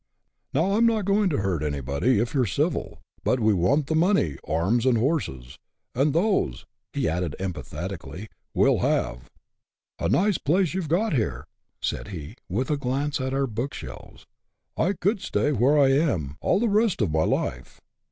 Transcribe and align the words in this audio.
Now 0.51 0.71
I 0.71 0.77
'm 0.77 0.87
not 0.87 1.05
going 1.05 1.29
to 1.29 1.41
hurt 1.41 1.61
anybody, 1.61 2.17
if 2.19 2.33
you 2.33 2.41
're 2.41 2.45
civil; 2.47 2.99
but 3.23 3.39
we 3.39 3.53
want 3.53 3.85
the 3.85 3.93
money, 3.93 4.35
arms, 4.47 4.83
and 4.87 4.97
horses; 4.97 5.59
and 5.93 6.11
those," 6.11 6.65
he 6.91 7.07
added 7.07 7.35
emphatically," 7.39 8.27
we 8.55 8.67
'11 8.67 8.89
have. 9.19 9.29
A 9.99 10.09
nice 10.09 10.39
place 10.39 10.73
you 10.73 10.81
've 10.81 10.87
got 10.89 11.13
of 11.13 11.19
it 11.19 11.21
here," 11.21 11.45
said 11.83 12.07
he, 12.07 12.33
with 12.49 12.71
a 12.71 12.77
glance 12.77 13.21
at 13.21 13.31
our 13.31 13.45
book 13.45 13.75
shelves; 13.75 14.25
"JI 14.75 14.93
could 14.95 15.21
stay 15.21 15.51
where 15.51 15.77
I 15.77 15.89
am 15.89 16.35
all 16.41 16.59
the 16.59 16.67
rest 16.67 16.99
of 17.03 17.11
my 17.11 17.23
life." 17.23 17.79